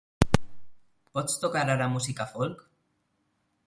Pots 1.19 1.37
tocar 1.45 1.63
ara 1.77 1.91
música 1.95 2.31
folk? 2.37 2.69